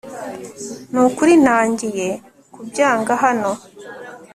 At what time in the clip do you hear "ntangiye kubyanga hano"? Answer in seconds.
1.43-3.51